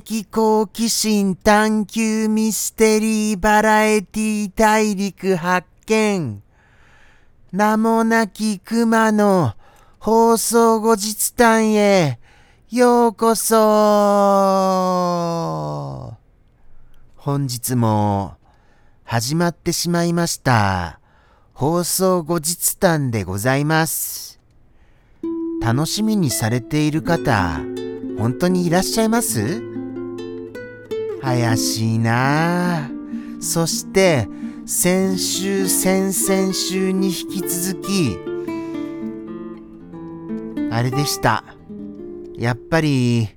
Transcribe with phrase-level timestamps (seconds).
[0.00, 6.42] 的好奇心探求ミステリーバラエティ大陸発見。
[7.50, 9.54] 名もなき熊の
[9.98, 12.18] 放送後日談へ。
[12.70, 13.54] ようこそ。
[17.16, 18.34] 本日も
[19.04, 21.00] 始まってしまいました。
[21.54, 24.40] 放送後日談でございます。
[25.62, 27.60] 楽しみにされている方
[28.18, 29.75] 本当にいらっしゃいます？
[31.26, 32.88] 怪しいな。
[33.40, 34.28] そして
[34.64, 38.16] 先週先々週に引き続き
[40.70, 41.42] あれでした。
[42.36, 43.28] やっぱり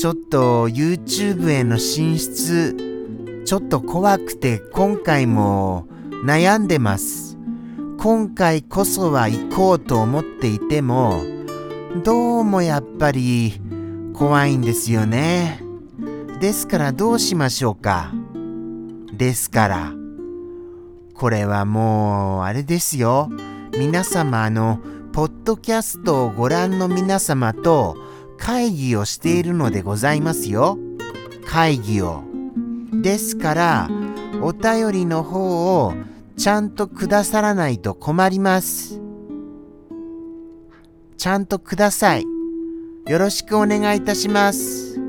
[0.00, 2.74] ちょっと YouTube への進出
[3.44, 5.86] ちょっと怖くて今回も
[6.24, 7.38] 悩んでます。
[8.00, 11.22] 今回こそは行こうと思っていても
[12.02, 13.60] どうもやっぱり
[14.12, 15.61] 怖いんですよね。
[16.42, 18.10] ですからどうしましょうか？
[19.12, 19.92] ですから、
[21.14, 23.30] これはもうあれですよ。
[23.78, 24.80] 皆様あの、
[25.12, 27.96] ポッドキャストをご覧の皆様と
[28.38, 30.78] 会議をしているのでございますよ。
[31.46, 32.24] 会議を。
[32.92, 33.88] ですから、
[34.42, 35.94] お便りの方を
[36.36, 39.00] ちゃんとくださらないと困ります。
[41.16, 42.24] ちゃんとください。
[43.06, 45.00] よろしくお願いいたします。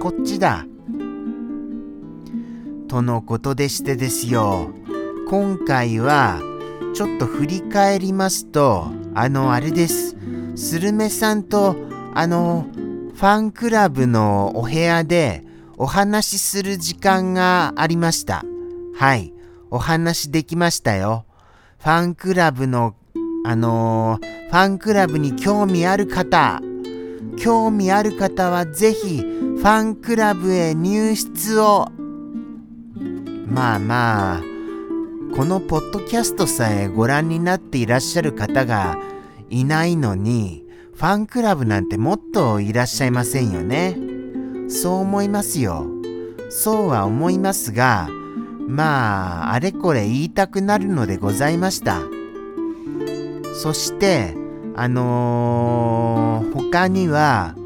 [0.00, 0.64] こっちだ。
[2.88, 4.70] とのことでしてですよ。
[5.28, 6.40] 今回は、
[6.94, 10.16] ちょっと振り返りますと、あの、あれです。
[10.54, 11.76] スルメさんと、
[12.14, 12.66] あの、
[13.14, 15.44] ファンクラブのお部屋で
[15.76, 18.44] お話しする時間がありました。
[18.96, 19.34] はい。
[19.70, 21.26] お話できましたよ。
[21.78, 22.94] ファンクラブの
[23.44, 24.18] あの、
[24.50, 26.60] ファンクラブに興味ある方、
[27.38, 31.88] 興味ある方はぜひファンクラブへ入室を。
[33.46, 34.42] まあまあ、
[35.34, 38.98] このポッドキャストさえご覧になっていらっしゃる方が
[39.50, 43.96] いないのに、ファンクラブなんてもっといらっしゃいませんよね。
[44.68, 45.86] そう思いますよ。
[46.50, 48.08] そうは思いますが、
[48.66, 52.02] まあ、あれこれ言いたくなるのでございました。
[53.54, 54.34] そして、
[54.80, 57.56] あのー、他には、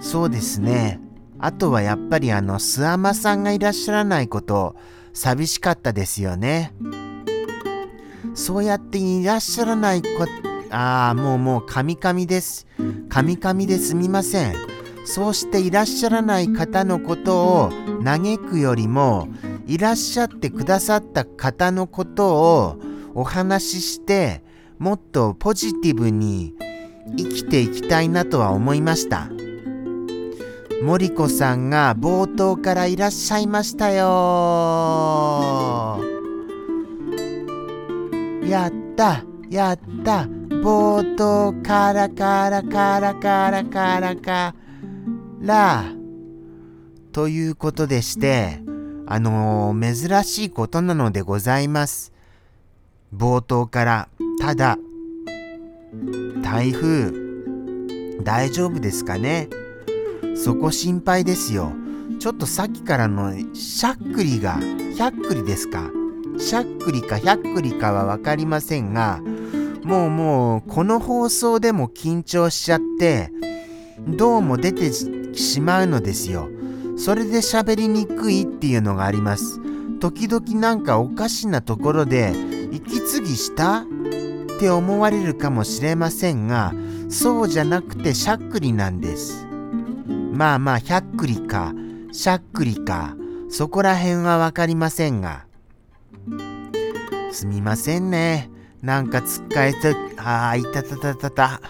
[0.00, 1.00] そうですね。
[1.38, 4.76] あとはやっぱりあの、スアマさんがいらっしゃらないこと、
[5.14, 6.74] 寂しかったですよね。
[8.34, 10.08] そうやっていらっしゃらないこ、
[10.70, 12.66] ああ、もうもう、カミカミです。
[13.08, 14.54] カミカミですみません。
[15.06, 17.70] そうしていらっしゃらない方のことを
[18.04, 19.28] 嘆くよりも、
[19.66, 22.76] いらっしゃってくださった方のことを
[23.14, 24.44] お話しして、
[24.78, 26.54] もっとポジティブに
[27.16, 29.30] 生きていきたいなとは思いました。
[30.82, 34.04] 森子さんが冒頭からいらっしゃいましたよ。
[38.44, 40.28] やったやった。
[40.50, 44.16] 冒頭からからからからから。
[44.16, 44.54] か
[45.40, 45.84] ら
[47.12, 48.60] ということでして
[49.06, 52.12] あのー、珍しいことなのでございます。
[53.14, 54.08] 冒頭から
[54.40, 54.78] ただ、
[56.42, 57.12] 台風、
[58.22, 59.48] 大丈夫ですかね？
[60.36, 61.72] そこ心配ですよ。
[62.18, 64.58] ちょっとさっきからのしゃっくりが、
[64.94, 65.90] ひゃっくりですか？
[66.38, 69.20] しゃっくりかひゃっくりかはわかりませんが、
[69.82, 73.32] もうもうこの放送でも緊張しちゃって、
[74.06, 76.48] どうも出てしまうのですよ。
[76.96, 79.60] それで喋りにくいっていうのがあります。
[79.98, 82.32] 時々なんかおかしなところで
[82.70, 83.86] 息継ぎした？
[84.56, 86.72] って思われるかもしれませんが、
[87.10, 89.46] そうじゃなくてしゃっくりなんです。
[90.32, 91.74] まあまあ、ひゃっくりか、
[92.10, 93.14] しゃっくりか、
[93.50, 95.44] そこら辺はわかりませんが。
[97.32, 98.50] すみませんね。
[98.80, 101.60] なんかつっかえて、ああ、いたたたたた。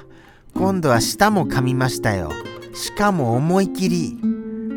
[0.54, 2.30] 今度は舌も噛みましたよ。
[2.72, 4.20] しかも思い切り。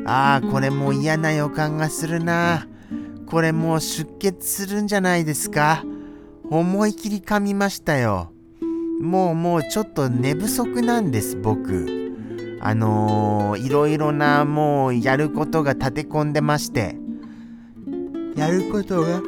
[0.08, 2.66] ああ、これも嫌な予感がするな。
[3.28, 5.84] これもう出血するんじゃないですか
[6.50, 8.32] 思い切り噛みましたよ。
[9.02, 11.86] もうもうちょっと寝不足なんです、僕。
[12.60, 16.98] あのー、いろいろなもうやることが立て込んでまして。
[18.36, 19.22] やることが？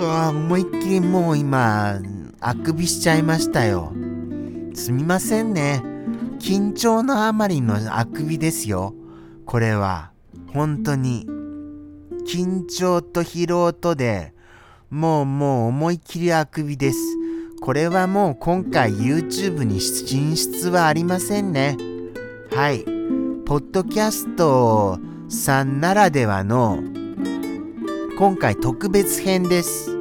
[0.00, 2.00] ああ、思いっきりもう今、
[2.40, 3.92] あくびしちゃいましたよ。
[4.74, 5.82] すみませんね。
[6.38, 8.94] 緊張のあまりのあくびですよ。
[9.46, 10.10] これは。
[10.52, 11.26] 本当に。
[12.26, 14.34] 緊張と疲労とで、
[14.90, 16.98] もうもう思い切りあくびです。
[17.60, 21.76] これはもう今回 YouTube に進出はありませんね。
[22.50, 22.84] はい、
[23.46, 24.98] ポッドキャスト
[25.28, 26.82] さんならではの
[28.18, 29.96] 今回特別編です。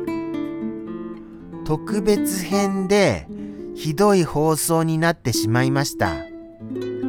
[1.66, 3.28] 特別編で
[3.76, 6.16] ひどい放送になってしまいました。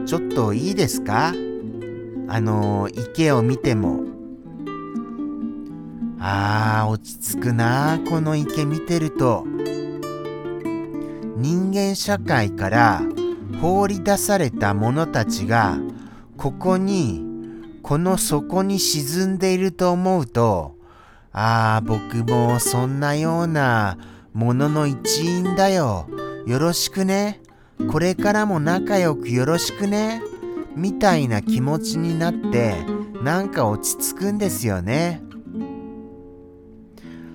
[0.05, 1.33] ちょっといいですか？
[2.29, 4.05] あの池を見ても。
[6.23, 9.47] あー、落ち着くなこの池見てると。
[11.37, 13.03] 人間社会から
[13.63, 15.79] 放り出された者たちが、
[16.37, 17.25] ここに、
[17.83, 20.77] この底に沈んでいると思うと、
[21.33, 23.97] ああ、僕もそんなような
[24.35, 26.07] ものの一員だよ。
[26.47, 27.41] よろしくね。
[27.91, 30.23] これからも仲良くよろしくね。
[30.77, 32.85] みたいな気持ちになって、
[33.23, 35.23] なんか落ち着くんですよね。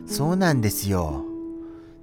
[0.06, 1.26] そうなんですよ。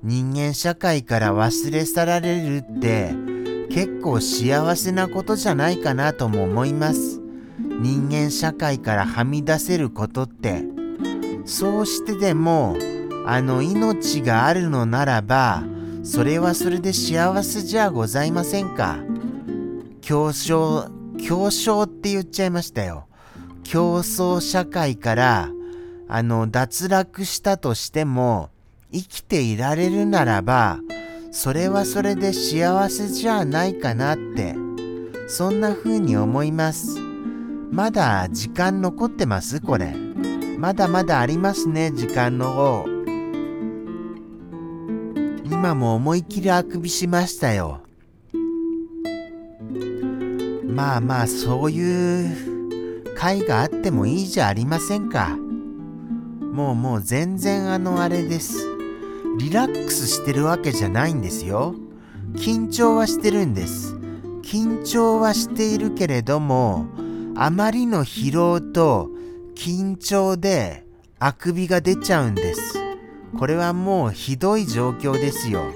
[0.02, 3.14] 人間社会から忘れ去られるって
[3.70, 7.20] 結構幸せなことじゃないかなとも思います。
[7.58, 10.64] 人間社会からはみ出せることって
[11.44, 12.76] そうしてでも
[13.26, 15.62] あの命があるのならば
[16.02, 18.98] それはそれで幸せじゃございませんか？
[20.00, 23.06] 競争競争って言っちゃいましたよ
[23.62, 25.50] 競争社会から
[26.14, 28.50] あの脱落したとしても
[28.92, 30.78] 生きていられるならば
[31.30, 34.54] それはそれで幸せじゃないかなって
[35.26, 37.00] そんな風に思います
[37.70, 39.62] まだ時間残ってます？
[39.62, 39.94] これ。
[40.58, 42.84] まだまだありますね、時間の方。
[45.46, 47.80] 今も思いっきりあくびしましたよ。
[50.66, 55.38] まあまあ、そういう会があってもいいじゃありませんか。
[56.52, 58.68] もうもう全然あのあれです。
[59.38, 61.74] リラックスしてるわけじゃないんですよ。
[62.34, 63.94] 緊張はしてるんです。
[64.42, 66.84] 緊張はしているけれども、
[67.36, 69.08] あまりの疲労と
[69.54, 70.84] 緊張で
[71.18, 72.74] あくびが出ちゃうんです。
[73.38, 75.72] これはもうひどい状況ですよ。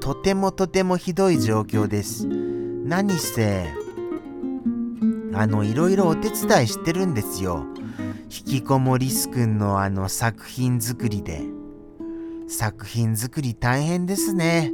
[0.00, 2.24] とてもとてもひどい状況です。
[2.28, 3.66] 何せ、
[5.34, 7.66] あの、いろいろお手伝いしてるんですよ。
[7.98, 11.42] 引きこもりすくんのあの作品作りで。
[12.48, 14.72] 作品作り大変ですね。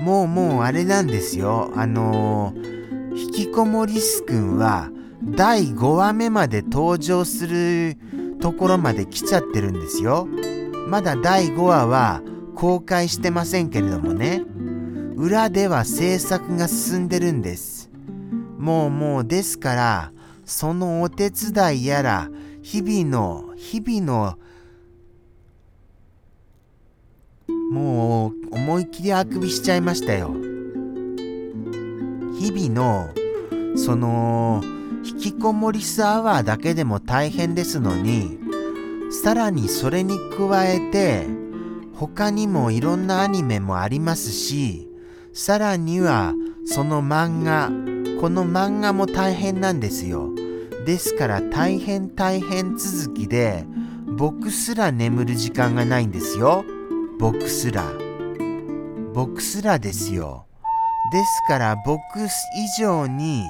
[0.00, 1.72] もうもうあれなんですよ。
[1.74, 4.90] あのー、引きこもりすくんは
[5.24, 7.96] 第5話目まで登場する
[8.40, 10.28] ところまで来ちゃってるんですよ。
[10.86, 12.22] まだ第5話は
[12.54, 14.42] 公開してませんけれどもね。
[15.16, 17.90] 裏では制作が進んでるんです。
[18.56, 20.12] もうもうですから、
[20.44, 22.30] そのお手伝いやら、
[22.70, 24.36] 日々の、日々の、
[27.72, 30.34] もう思いっきりあくびしちゃいましたよ。
[32.38, 33.08] 日々の、
[33.74, 34.60] その、
[35.02, 38.38] 引きこもりスアワーだけでも大変ですのに、
[39.22, 41.26] さらにそれに加えて、
[41.94, 44.90] 他にもいろんなアニメもありますし、
[45.32, 46.34] さらには
[46.66, 47.70] その漫画、
[48.20, 50.28] この漫画も大変なんですよ。
[50.86, 53.64] ですから大変大変続きで、
[54.06, 56.64] 僕すら眠る時間がないんですよ。
[57.18, 57.84] 僕すら。
[59.14, 60.44] 僕すらですよ。
[61.12, 62.28] ですから僕以
[62.80, 63.44] 上に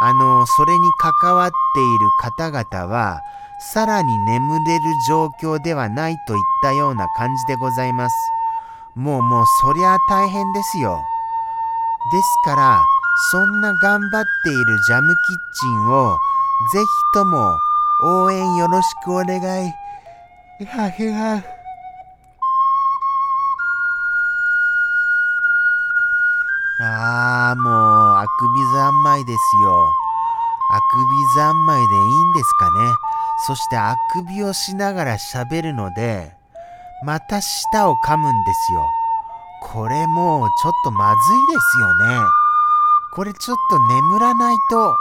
[0.00, 3.20] あの、それに関わっている方々は、
[3.74, 8.14] さらに眠れる状況ではないといったような感じでございます。
[8.94, 11.02] もうもうそりゃ大変ですよ。
[12.12, 12.84] ですから、
[13.32, 16.16] そんな頑張っているジャムキッチンを、
[16.72, 17.56] ぜひとも
[18.02, 19.72] 応援よろしくお願い。
[20.66, 21.42] はへは。
[26.80, 27.74] ああ、もう、
[28.16, 29.88] あくび三昧ですよ。
[30.70, 32.94] あくび三昧でいいんですかね。
[33.46, 36.36] そしてあくびをしながら喋るので、
[37.04, 38.84] また舌を噛むんですよ。
[39.62, 42.20] これもうちょっとまずいですよね。
[43.14, 44.96] これちょっと眠らないと、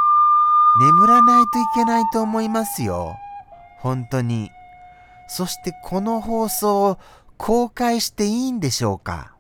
[0.79, 3.15] 眠らないといけないと思いますよ。
[3.79, 4.50] 本当に。
[5.27, 7.00] そしてこの放送を
[7.38, 9.34] 公開していいんでしょうか？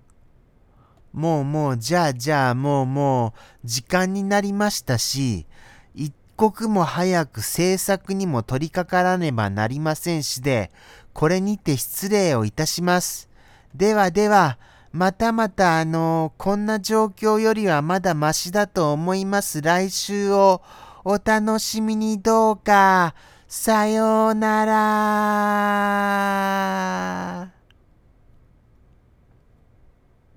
[1.13, 5.47] もうもう、じゃあじゃあもうもう、時間になりましたし、
[5.95, 10.71] 一刻も早く制作にも取り掛からねばなりませんしで、
[11.13, 13.29] これにて失礼をいたします。
[13.73, 14.59] ではでは、
[14.91, 20.61] またまたあの、こんな状況よりはまだマシだと思います来週を
[21.09, 23.15] お楽しみにどうか。
[23.47, 24.65] さような
[27.45, 27.56] ら。